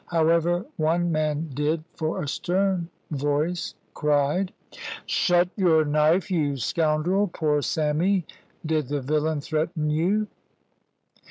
However, 0.07 0.65
one 0.77 1.11
man 1.11 1.51
did, 1.53 1.83
for 1.93 2.23
a 2.23 2.27
stern 2.27 2.89
voice 3.11 3.75
cried 3.93 4.51
"Shut 5.05 5.49
your 5.55 5.85
knife, 5.85 6.31
you 6.31 6.57
scoundrel! 6.57 7.27
Poor 7.31 7.61
Sammy, 7.61 8.25
did 8.65 8.87
the 8.87 9.01
villain 9.01 9.41
threaten 9.41 9.91
you?" 9.91 10.25